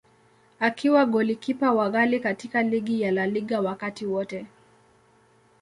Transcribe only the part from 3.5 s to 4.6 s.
wakati wote.